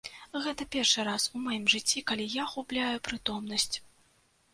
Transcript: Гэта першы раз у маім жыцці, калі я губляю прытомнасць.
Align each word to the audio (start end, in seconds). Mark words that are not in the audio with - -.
Гэта 0.43 0.65
першы 0.75 1.03
раз 1.09 1.27
у 1.39 1.41
маім 1.47 1.65
жыцці, 1.73 2.03
калі 2.11 2.25
я 2.41 2.45
губляю 2.53 2.95
прытомнасць. 3.09 3.71